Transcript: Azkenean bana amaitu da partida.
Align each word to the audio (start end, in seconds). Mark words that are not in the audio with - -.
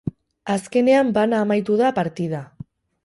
Azkenean 0.53 1.11
bana 1.17 1.41
amaitu 1.47 1.77
da 1.83 1.91
partida. 1.99 2.41